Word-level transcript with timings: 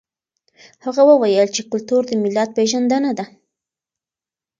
هغه 0.85 1.03
وویل 1.11 1.47
چې 1.55 1.61
کلتور 1.71 2.01
د 2.07 2.11
ملت 2.23 2.49
پېژندنه 2.57 3.11
ده. 3.17 3.25